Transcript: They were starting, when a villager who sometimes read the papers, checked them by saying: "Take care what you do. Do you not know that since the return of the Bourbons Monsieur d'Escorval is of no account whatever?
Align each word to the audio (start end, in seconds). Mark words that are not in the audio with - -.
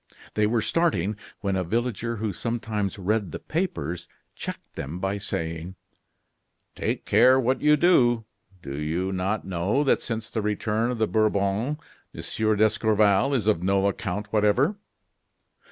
They 0.33 0.47
were 0.47 0.63
starting, 0.63 1.15
when 1.41 1.55
a 1.55 1.63
villager 1.63 2.15
who 2.15 2.33
sometimes 2.33 2.97
read 2.97 3.31
the 3.31 3.37
papers, 3.37 4.07
checked 4.33 4.73
them 4.75 4.97
by 4.97 5.19
saying: 5.19 5.75
"Take 6.75 7.05
care 7.05 7.39
what 7.39 7.61
you 7.61 7.77
do. 7.77 8.25
Do 8.63 8.75
you 8.79 9.11
not 9.11 9.45
know 9.45 9.83
that 9.83 10.01
since 10.01 10.31
the 10.31 10.41
return 10.41 10.89
of 10.89 10.97
the 10.97 11.05
Bourbons 11.07 11.77
Monsieur 12.15 12.55
d'Escorval 12.55 13.35
is 13.35 13.45
of 13.45 13.61
no 13.61 13.85
account 13.87 14.33
whatever? 14.33 14.75